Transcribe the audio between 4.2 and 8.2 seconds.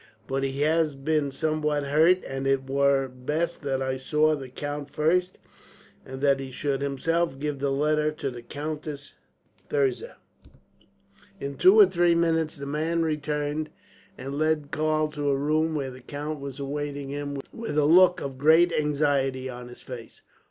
the count first, and that he should himself give the letter